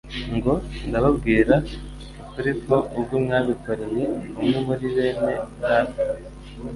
[0.35, 0.53] ngo:
[0.87, 1.55] «Ndababwira
[2.21, 4.03] ukuri ko ubwo mwabikoreye
[4.37, 6.01] umwe muri bene data